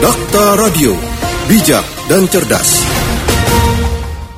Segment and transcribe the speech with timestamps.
[0.00, 0.96] Dakta Radio,
[1.44, 2.88] bijak dan cerdas.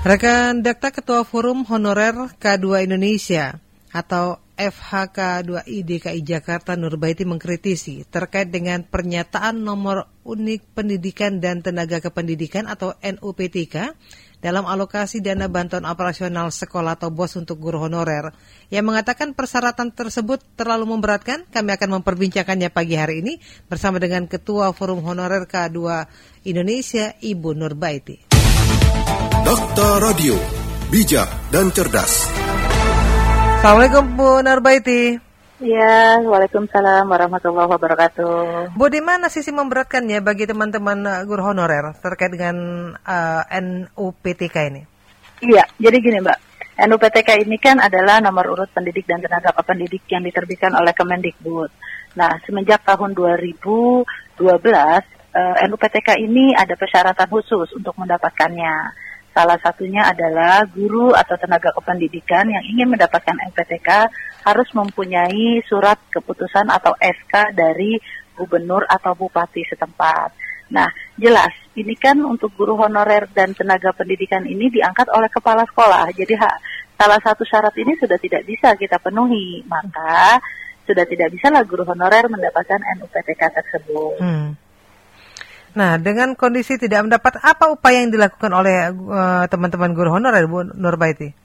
[0.03, 3.63] Rekan Dakta Ketua Forum Honorer K2 Indonesia
[3.95, 12.67] atau FHK2I DKI Jakarta Nurbaiti mengkritisi terkait dengan pernyataan nomor unik pendidikan dan tenaga kependidikan
[12.67, 13.95] atau NUPTK
[14.43, 18.35] dalam alokasi dana bantuan operasional sekolah atau BOS untuk guru honorer
[18.75, 21.47] yang mengatakan persyaratan tersebut terlalu memberatkan.
[21.47, 23.39] Kami akan memperbincangkannya pagi hari ini
[23.71, 25.79] bersama dengan Ketua Forum Honorer K2
[26.51, 28.27] Indonesia, Ibu Nurbaiti.
[29.47, 30.35] Dokter Radio,
[30.91, 32.27] bijak dan cerdas.
[33.63, 35.32] Assalamualaikum Bu Nurbaiti.
[35.63, 38.75] Ya, Waalaikumsalam warahmatullahi wabarakatuh.
[38.75, 44.83] Bu, di mana sisi memberatkannya bagi teman-teman uh, guru honorer terkait dengan uh, NUPTK ini?
[45.39, 46.39] Iya, jadi gini Mbak,
[46.83, 51.71] NUPTK ini kan adalah nomor urut pendidik dan tenaga pendidik yang diterbitkan oleh Kemendikbud.
[52.19, 54.03] Nah, semenjak tahun 2012,
[54.43, 58.99] uh, NUPTK ini ada persyaratan khusus untuk mendapatkannya.
[59.31, 63.89] Salah satunya adalah guru atau tenaga kependidikan yang ingin mendapatkan NPTK
[64.43, 67.99] harus mempunyai surat keputusan atau SK dari
[68.35, 70.35] gubernur atau bupati setempat.
[70.73, 70.89] Nah,
[71.21, 76.09] jelas ini kan untuk guru honorer dan tenaga pendidikan ini diangkat oleh kepala sekolah.
[76.17, 76.51] Jadi ha,
[76.97, 80.41] salah satu syarat ini sudah tidak bisa kita penuhi, maka
[80.89, 84.17] sudah tidak bisa lah guru honorer mendapatkan NUPTK tersebut.
[84.19, 84.57] Hmm.
[85.73, 90.69] Nah, dengan kondisi tidak mendapat apa upaya yang dilakukan oleh uh, teman-teman guru honorer Bu
[90.77, 91.42] Nurbaiti?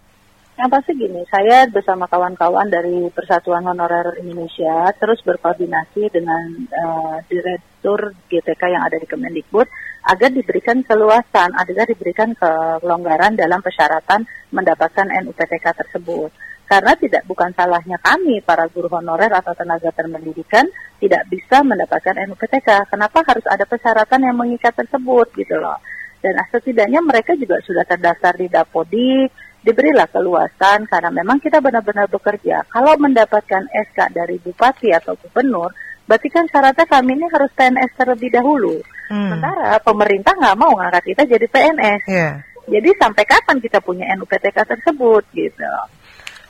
[0.58, 8.18] Yang pasti gini, saya bersama kawan-kawan dari Persatuan Honorer Indonesia terus berkoordinasi dengan uh, Direktur
[8.26, 9.70] GTK yang ada di Kemendikbud
[10.10, 16.34] agar diberikan keluasan, agar diberikan kelonggaran dalam persyaratan mendapatkan NUPTK tersebut
[16.68, 20.68] karena tidak bukan salahnya kami para guru honorer atau tenaga pendidikan
[21.00, 22.92] tidak bisa mendapatkan NUPTK.
[22.92, 25.80] Kenapa harus ada persyaratan yang mengikat tersebut gitu loh.
[26.20, 29.32] Dan setidaknya mereka juga sudah terdaftar di Dapodik,
[29.68, 32.64] diberilah keluasan karena memang kita benar-benar bekerja.
[32.72, 35.76] Kalau mendapatkan SK dari bupati atau gubernur,
[36.08, 38.80] berarti kan syaratnya kami ini harus PNS terlebih dahulu.
[39.12, 39.28] Hmm.
[39.28, 42.02] Sementara pemerintah nggak mau ngangkat kita jadi PNS.
[42.08, 42.34] Yeah.
[42.68, 45.72] Jadi sampai kapan kita punya NUPTK tersebut gitu.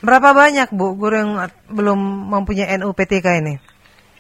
[0.02, 1.32] Berapa banyak Bu guru yang
[1.74, 2.00] belum
[2.30, 3.58] mempunyai NUPTK ini?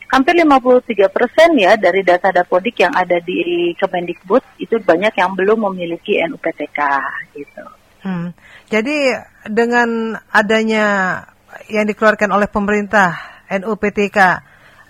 [0.07, 5.67] Hampir 53 persen ya dari data Dapodik yang ada di Kemendikbud itu banyak yang belum
[5.69, 6.79] memiliki NUPTK
[7.35, 7.76] gitu.
[8.07, 8.31] Hmm.
[8.71, 9.11] Jadi
[9.51, 11.19] dengan adanya
[11.67, 14.17] yang dikeluarkan oleh pemerintah NUPTK,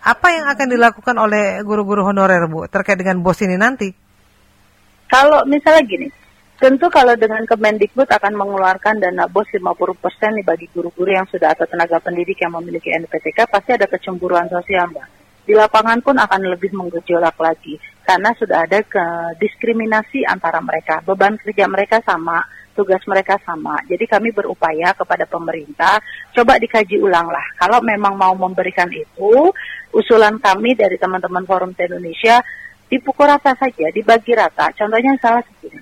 [0.05, 3.89] apa yang akan dilakukan oleh guru-guru honorer Bu terkait dengan BOS ini nanti?
[5.09, 6.07] Kalau misalnya gini,
[6.57, 11.69] Tentu kalau dengan Kemendikbud akan mengeluarkan dana BOS 50% nih bagi guru-guru yang sudah atau
[11.69, 15.07] tenaga pendidik yang memiliki NPTK pasti ada kecemburuan sosial Mbak.
[15.45, 19.05] Di lapangan pun akan lebih menggejolak lagi karena sudah ada ke
[19.37, 21.05] diskriminasi antara mereka.
[21.05, 22.41] Beban kerja mereka sama,
[22.77, 23.81] tugas mereka sama.
[23.89, 25.97] Jadi kami berupaya kepada pemerintah
[26.37, 27.43] coba dikaji ulang lah.
[27.57, 29.49] Kalau memang mau memberikan itu,
[29.89, 32.37] usulan kami dari teman-teman Forum Indonesia
[32.85, 34.69] dipukul rata saja, dibagi rata.
[34.77, 35.81] Contohnya salah seperti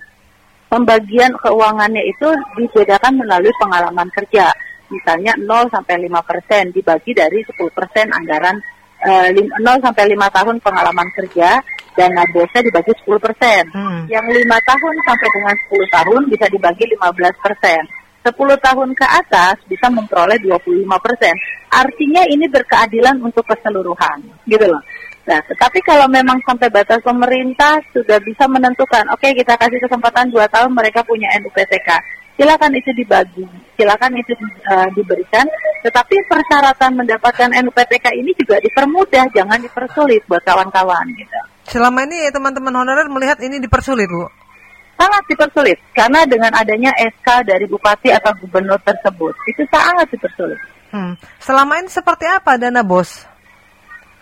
[0.72, 4.50] pembagian keuangannya itu dibedakan melalui pengalaman kerja.
[4.88, 8.58] Misalnya 0 sampai 5 persen dibagi dari 10 persen anggaran
[9.02, 11.58] eh, 0 sampai 5 tahun pengalaman kerja
[11.96, 13.64] dan biasa dibagi 10 persen.
[13.72, 14.04] Hmm.
[14.12, 17.82] Yang 5 tahun sampai dengan 10 tahun bisa dibagi 15 persen.
[18.26, 21.34] 10 tahun ke atas bisa memperoleh 25 persen.
[21.70, 24.18] Artinya ini berkeadilan untuk keseluruhan,
[24.50, 24.82] gitu loh.
[25.26, 30.30] Nah, tetapi kalau memang sampai batas pemerintah sudah bisa menentukan, oke okay, kita kasih kesempatan
[30.30, 31.90] dua tahun mereka punya NUPTK,
[32.38, 34.34] silakan itu dibagi, silakan itu
[34.70, 35.46] uh, diberikan.
[35.82, 41.42] Tetapi persyaratan mendapatkan NUPTK ini juga dipermudah, jangan dipersulit buat kawan-kawan gitu.
[41.66, 44.30] Selama ini teman-teman honorer melihat ini dipersulit, Bu?
[44.96, 50.56] Sangat dipersulit, karena dengan adanya SK dari bupati atau gubernur tersebut, itu sangat dipersulit.
[50.96, 51.20] Hmm.
[51.44, 53.28] Selama ini seperti apa dana bos?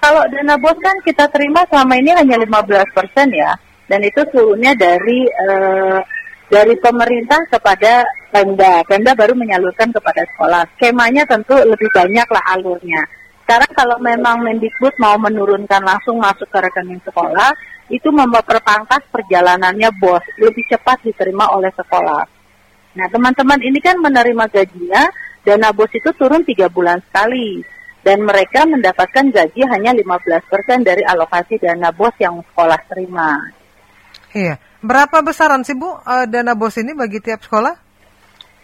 [0.01, 3.53] Kalau dana bos kan kita terima selama ini hanya 15 persen ya,
[3.85, 6.01] dan itu seluruhnya dari uh,
[6.49, 8.01] dari pemerintah kepada
[8.34, 8.81] Pemda.
[8.89, 10.66] Pemda baru menyalurkan kepada sekolah.
[10.78, 13.01] Skemanya tentu lebih banyak lah alurnya.
[13.43, 17.51] Sekarang kalau memang Mendikbud mau menurunkan langsung masuk ke rekening sekolah,
[17.91, 22.23] itu memperpangkas perjalanannya bos, lebih cepat diterima oleh sekolah.
[22.95, 25.03] Nah teman-teman ini kan menerima gajinya,
[25.43, 27.59] dana bos itu turun tiga bulan sekali
[28.03, 33.39] dan mereka mendapatkan gaji hanya 15% dari alokasi dana bos yang sekolah terima.
[34.35, 34.59] Iya.
[34.84, 37.92] Berapa besaran sih Bu uh, dana bos ini bagi tiap sekolah?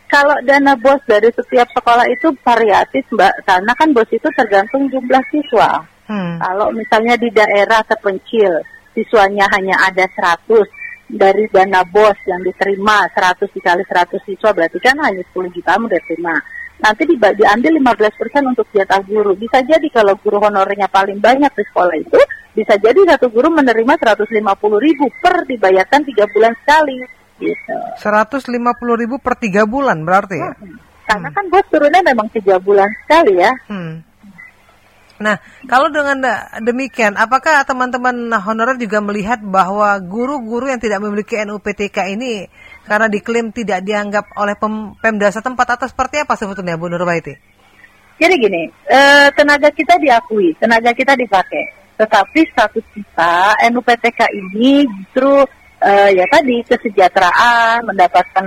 [0.10, 5.22] Kalau dana bos dari setiap sekolah itu variatif Mbak, karena kan bos itu tergantung jumlah
[5.30, 5.86] siswa.
[6.10, 6.42] Hmm.
[6.42, 8.66] Kalau misalnya di daerah terpencil,
[8.98, 10.66] siswanya hanya ada 100
[11.14, 16.02] dari dana bos yang diterima 100 dikali 100 siswa berarti kan hanya 10 juta udah
[16.10, 16.36] terima.
[16.80, 19.36] Nanti di, diambil 15% untuk jatah guru.
[19.36, 22.18] Bisa jadi kalau guru honornya paling banyak di sekolah itu,
[22.56, 24.26] bisa jadi satu guru menerima 150
[24.80, 27.19] ribu per dibayarkan tiga bulan sekali.
[27.40, 27.76] Gitu.
[28.04, 28.52] 150
[29.00, 30.52] ribu per tiga bulan berarti ya?
[30.54, 30.76] Hmm.
[31.10, 33.52] Karena kan bos turunnya memang tiga bulan sekali ya.
[33.66, 34.06] Hmm.
[35.20, 35.36] Nah,
[35.68, 36.16] kalau dengan
[36.64, 42.48] demikian, apakah teman-teman honorer juga melihat bahwa guru-guru yang tidak memiliki NUPTK ini
[42.88, 47.36] karena diklaim tidak dianggap oleh pem Pemda setempat atau seperti apa sebetulnya Bu Nurbaiti?
[48.16, 55.44] Jadi gini, eh, tenaga kita diakui, tenaga kita dipakai, tetapi status kita NUPTK ini justru
[55.84, 58.46] eh, ya tadi kesejahteraan, mendapatkan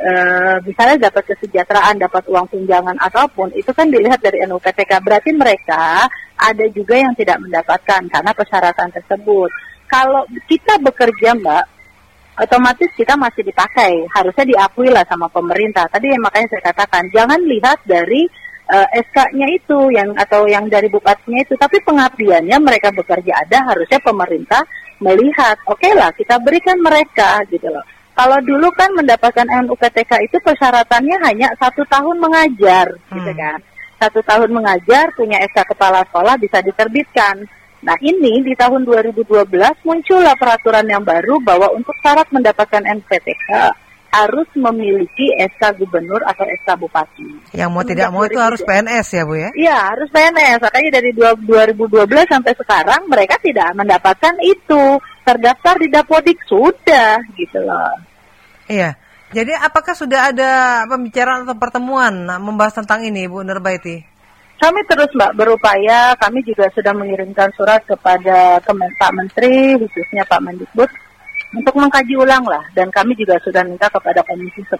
[0.00, 4.96] Uh, misalnya dapat kesejahteraan, dapat uang tunjangan ataupun itu kan dilihat dari NUPTK.
[4.96, 6.08] Berarti mereka
[6.40, 9.52] ada juga yang tidak mendapatkan karena persyaratan tersebut.
[9.84, 11.64] Kalau kita bekerja, Mbak,
[12.40, 14.08] otomatis kita masih dipakai.
[14.16, 15.84] Harusnya diakui lah sama pemerintah.
[15.92, 18.24] Tadi yang makanya saya katakan jangan lihat dari
[18.72, 23.68] uh, SK-nya itu yang atau yang dari bupatinya itu, tapi pengabdiannya mereka bekerja ada.
[23.68, 24.64] Harusnya pemerintah
[25.00, 27.82] melihat, oke okay lah kita berikan mereka gitu loh
[28.20, 33.16] kalau dulu kan mendapatkan NUPTK itu persyaratannya hanya satu tahun mengajar, gitu hmm.
[33.16, 33.58] gitu kan.
[33.96, 37.48] Satu tahun mengajar, punya SK kepala sekolah bisa diterbitkan.
[37.80, 39.24] Nah ini di tahun 2012
[39.88, 43.48] muncullah peraturan yang baru bahwa untuk syarat mendapatkan NPTK
[44.10, 47.54] harus memiliki SK gubernur atau SK bupati.
[47.54, 49.50] Yang mau tidak mau itu harus PNS ya Bu ya?
[49.54, 50.58] Iya harus PNS.
[50.66, 54.98] Makanya dari 2012 sampai sekarang mereka tidak mendapatkan itu.
[55.20, 57.94] Terdaftar di Dapodik sudah gitu loh.
[58.66, 58.98] Iya.
[59.30, 62.10] Jadi apakah sudah ada pembicaraan atau pertemuan
[62.42, 64.02] membahas tentang ini, Bu Nurbaiti?
[64.58, 70.90] Kami terus Mbak berupaya, kami juga sudah mengirimkan surat kepada Pak Menteri, khususnya Pak Mendikbud,
[71.54, 72.62] untuk mengkaji ulang lah.
[72.74, 74.78] Dan kami juga sudah minta kepada Komisi 10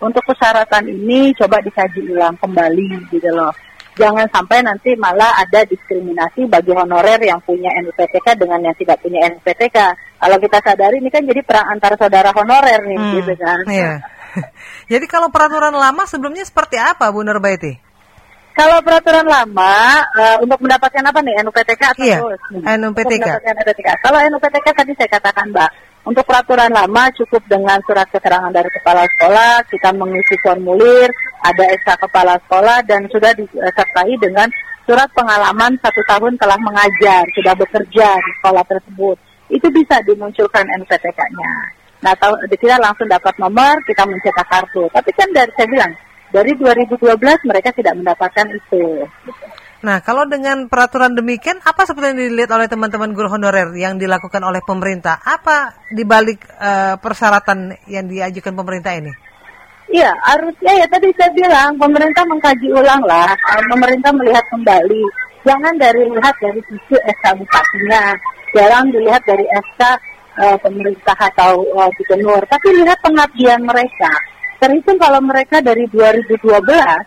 [0.00, 3.52] untuk persyaratan ini coba dikaji ulang kembali gitu loh
[3.96, 9.24] jangan sampai nanti malah ada diskriminasi bagi honorer yang punya NUPTK dengan yang tidak punya
[9.32, 9.76] NUPTK.
[10.20, 13.60] Kalau kita sadari ini kan jadi perang antara saudara honorer nih, hmm, gitu kan.
[13.66, 13.92] Iya.
[14.92, 17.85] jadi kalau peraturan lama sebelumnya seperti apa, Bu Nurbaiti?
[18.56, 22.18] Kalau peraturan lama uh, untuk mendapatkan apa nih NUPTK atau iya,
[22.80, 23.28] NUPTK.
[23.44, 23.88] NUPTK.
[24.00, 25.70] Kalau NUPTK tadi saya katakan Mbak,
[26.08, 31.12] untuk peraturan lama cukup dengan surat keterangan dari kepala sekolah, kita mengisi formulir,
[31.44, 34.48] ada SK kepala sekolah dan sudah disertai dengan
[34.88, 39.16] surat pengalaman satu tahun telah mengajar, sudah bekerja di sekolah tersebut.
[39.52, 41.54] Itu bisa dimunculkan NPTK-nya.
[42.06, 44.86] Nah, tahu, kita langsung dapat nomor, kita mencetak kartu.
[44.94, 45.92] Tapi kan dari saya bilang,
[46.36, 47.00] dari 2012
[47.48, 49.08] mereka tidak mendapatkan itu.
[49.80, 54.44] Nah, kalau dengan peraturan demikian, apa sebetulnya yang dilihat oleh teman-teman guru honorer yang dilakukan
[54.44, 55.20] oleh pemerintah?
[55.20, 59.12] Apa dibalik uh, persyaratan yang diajukan pemerintah ini?
[59.86, 65.04] Iya, harusnya ya tadi saya bilang pemerintah mengkaji ulang lah, uh, pemerintah melihat kembali.
[65.46, 68.04] Jangan dari lihat dari sisi SK bupatinya,
[68.50, 69.82] jangan dilihat dari SK
[70.42, 74.35] uh, pemerintah atau uh, gubernur, tapi lihat pengabdian mereka.
[74.56, 76.40] Terhitung kalau mereka dari 2012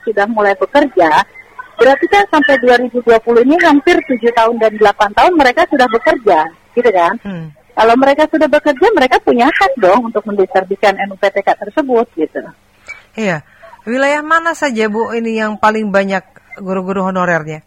[0.05, 1.25] sudah mulai bekerja,
[1.79, 3.07] Berarti kan sampai 2020
[3.47, 6.39] ini hampir 7 tahun dan 8 tahun mereka sudah bekerja,
[6.75, 7.15] gitu kan?
[7.23, 7.47] Hmm.
[7.55, 12.43] Kalau mereka sudah bekerja, mereka punya hak dong untuk menditerbitkan NUPTK tersebut, gitu.
[13.15, 13.47] Iya.
[13.87, 16.19] Wilayah mana saja Bu ini yang paling banyak
[16.59, 17.63] guru-guru honorernya?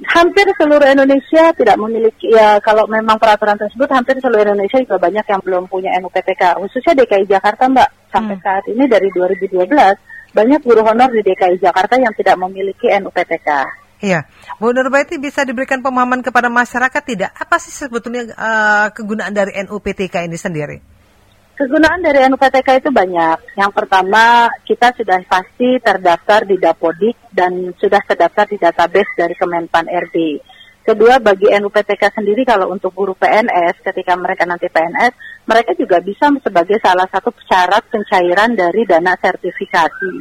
[0.00, 5.26] Hampir seluruh Indonesia tidak memiliki ya kalau memang peraturan tersebut hampir seluruh Indonesia juga banyak
[5.28, 8.44] yang belum punya NUPTK khususnya DKI Jakarta Mbak sampai hmm.
[8.44, 9.60] saat ini dari 2012
[10.32, 13.48] banyak guru honor di DKI Jakarta yang tidak memiliki NUPTK.
[14.00, 14.24] Iya,
[14.56, 17.36] Bu Nurbaiti bisa diberikan pemahaman kepada masyarakat tidak?
[17.36, 20.80] Apa sih sebetulnya uh, kegunaan dari NUPTK ini sendiri?
[21.60, 23.52] Kegunaan dari NUPTK itu banyak.
[23.60, 29.84] Yang pertama, kita sudah pasti terdaftar di Dapodik dan sudah terdaftar di database dari Kemenpan
[29.84, 30.40] RB.
[30.80, 35.12] Kedua, bagi NUPTK sendiri kalau untuk guru PNS, ketika mereka nanti PNS,
[35.44, 40.16] mereka juga bisa sebagai salah satu syarat pencairan dari dana sertifikasi.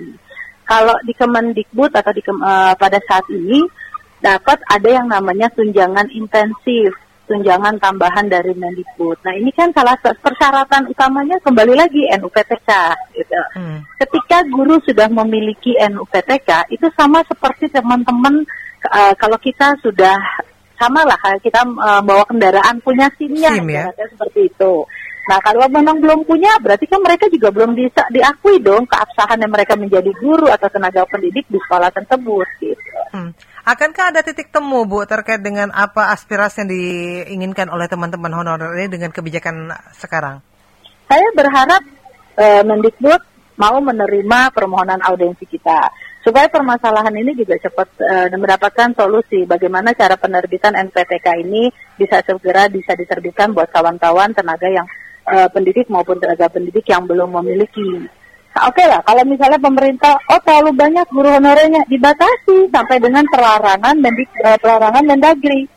[0.68, 3.64] Kalau di Kemendikbud atau di uh, pada saat ini
[4.20, 6.92] dapat ada yang namanya tunjangan intensif,
[7.30, 9.22] tunjangan tambahan dari Mendikbud.
[9.22, 12.70] Nah ini kan salah persyaratan utamanya kembali lagi NUPTK.
[13.14, 13.42] Gitu.
[13.54, 13.86] Hmm.
[14.02, 18.42] Ketika guru sudah memiliki NUPTK, itu sama seperti teman-teman
[18.90, 20.18] uh, kalau kita sudah
[20.80, 23.92] sama lah kita uh, bawa kendaraan punya SIM-nya SIM, ya?
[23.94, 24.74] seperti itu.
[25.30, 29.54] Nah kalau memang belum punya berarti kan mereka juga belum bisa diakui dong keabsahan yang
[29.54, 32.98] mereka menjadi guru atau tenaga pendidik di sekolah tersebut gitu.
[33.14, 33.30] Hmm.
[33.70, 38.90] Akankah ada titik temu Bu terkait dengan apa aspirasi yang diinginkan oleh teman-teman honorer ini
[38.90, 40.42] dengan kebijakan sekarang?
[41.06, 41.86] Saya berharap
[42.34, 43.22] uh, Mendikbud
[43.62, 45.86] mau menerima permohonan audiensi kita
[46.26, 52.74] supaya permasalahan ini juga cepat uh, mendapatkan solusi bagaimana cara penerbitan NPTK ini bisa segera
[52.74, 54.90] bisa diterbitkan buat kawan-kawan tenaga yang
[55.30, 58.18] uh, pendidik maupun tenaga pendidik yang belum memiliki.
[58.50, 63.96] Oke okay lah, kalau misalnya pemerintah, oh terlalu banyak guru honorernya dibatasi sampai dengan pelarangan
[64.02, 65.70] mendik, uh, pelarangan Mendagri.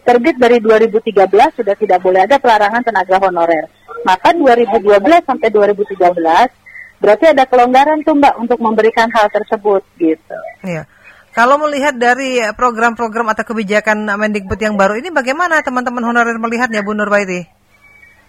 [0.00, 3.68] Terbit dari 2013 sudah tidak boleh ada pelarangan tenaga honorer.
[4.02, 4.80] Maka 2012
[5.28, 6.60] sampai 2013
[7.00, 10.38] Berarti ada kelonggaran tuh Mbak untuk memberikan hal tersebut gitu.
[10.60, 10.84] Iya.
[11.32, 16.92] Kalau melihat dari program-program atau kebijakan Mendikbud yang baru ini bagaimana teman-teman honorer melihatnya Bu
[16.92, 17.59] Nurbaiti?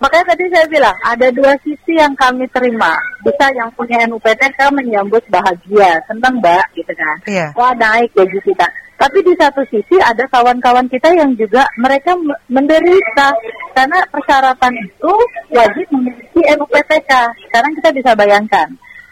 [0.01, 2.97] Makanya tadi saya bilang ada dua sisi yang kami terima.
[3.21, 7.17] Bisa yang punya NUPTK menyambut bahagia, senang Mbak gitu kan.
[7.29, 7.47] Iya.
[7.53, 8.65] Wah naik gaji kita.
[8.97, 12.17] Tapi di satu sisi ada kawan-kawan kita yang juga mereka
[12.49, 13.33] menderita
[13.77, 15.13] karena persyaratan itu
[15.53, 17.11] wajib memiliki NUPTK.
[17.49, 18.67] Sekarang kita bisa bayangkan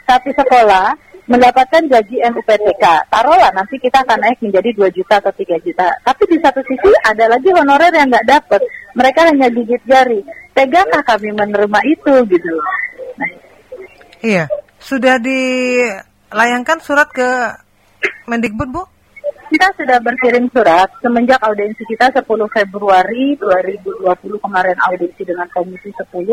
[0.09, 0.97] satu sekolah
[1.29, 2.85] mendapatkan gaji NUPTK.
[3.13, 5.89] Taruhlah nanti kita akan naik menjadi 2 juta atau 3 juta.
[6.01, 8.61] Tapi di satu sisi ada lagi honorer yang nggak dapat.
[8.97, 10.25] Mereka hanya gigit jari.
[10.59, 12.67] Tegakah kami menerima itu gitu loh.
[13.15, 13.31] Nah.
[14.19, 14.43] Iya.
[14.75, 17.27] Sudah dilayangkan surat ke
[18.27, 18.83] Mendikbud, Bu?
[19.47, 24.03] Kita sudah berkirim surat semenjak audiensi kita 10 Februari 2020
[24.43, 26.27] kemarin audiensi dengan Komisi 10.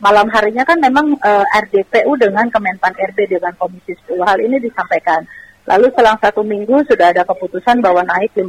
[0.00, 4.16] Malam harinya kan memang uh, eh, RDPU dengan Kemenpan RB dengan Komisi 10.
[4.24, 5.22] Hal ini disampaikan.
[5.68, 8.48] Lalu selang satu minggu sudah ada keputusan bahwa naik 50%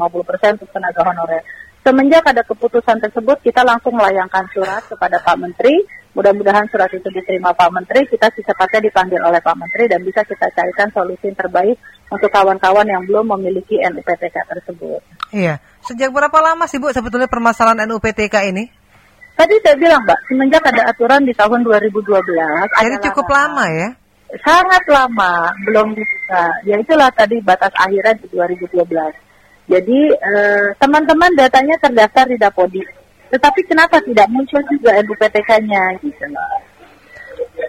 [0.56, 1.44] untuk tenaga honorer.
[1.90, 5.82] Semenjak ada keputusan tersebut, kita langsung melayangkan surat kepada Pak Menteri
[6.18, 10.50] Mudah-mudahan surat itu diterima Pak Menteri, kita secepatnya dipanggil oleh Pak Menteri dan bisa kita
[10.58, 11.78] carikan solusi yang terbaik
[12.10, 15.00] untuk kawan-kawan yang belum memiliki NUPTK tersebut.
[15.30, 15.62] Iya.
[15.86, 18.66] Sejak berapa lama sih Bu sebetulnya permasalahan NUPTK ini?
[19.38, 21.94] Tadi saya bilang Mbak, semenjak ada aturan di tahun 2012.
[22.68, 23.90] Jadi cukup lama ya?
[24.42, 26.46] Sangat lama, belum dibuka.
[26.66, 28.82] Ya itulah tadi batas akhirnya di 2012.
[29.70, 32.84] Jadi eh, teman-teman eh, datanya terdaftar di Dapodi
[33.30, 36.26] tetapi kenapa tidak muncul juga NUPTK-nya gitu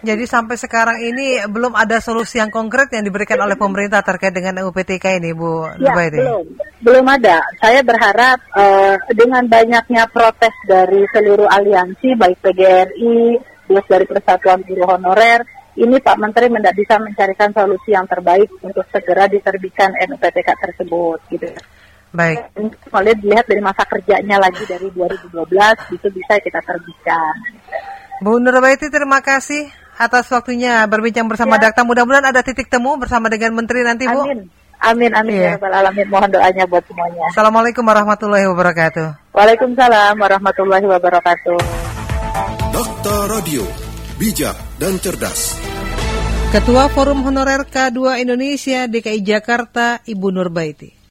[0.00, 4.64] Jadi sampai sekarang ini belum ada solusi yang konkret yang diberikan oleh pemerintah terkait dengan
[4.72, 6.44] UPTK ini, Bu ya, belum,
[6.80, 7.44] belum ada.
[7.60, 13.18] Saya berharap uh, dengan banyaknya protes dari seluruh aliansi, baik PGRI,
[13.68, 15.44] plus dari Persatuan Guru Honorer,
[15.76, 21.50] ini Pak Menteri tidak bisa mencarikan solusi yang terbaik untuk segera diterbitkan NUPTK tersebut, gitu.
[22.10, 22.38] Baik.
[22.90, 27.34] Kalau dilihat dari masa kerjanya lagi dari 2012 itu bisa kita terbitkan.
[28.20, 31.70] Bu Nurbaiti terima kasih atas waktunya berbincang bersama ya.
[31.70, 31.86] Dakta.
[31.86, 34.26] Mudah-mudahan ada titik temu bersama dengan Menteri nanti Bu.
[34.26, 34.50] Amin.
[34.80, 35.60] Amin amin ya.
[35.60, 36.08] ya alamin.
[36.08, 37.28] Mohon doanya buat semuanya.
[37.30, 39.36] Assalamualaikum warahmatullahi wabarakatuh.
[39.36, 41.60] Waalaikumsalam warahmatullahi wabarakatuh.
[42.72, 43.64] Dakta Radio,
[44.16, 45.60] bijak dan cerdas.
[46.50, 50.99] Ketua Forum Honorer K2 Indonesia DKI Jakarta Ibu Nurbaiti.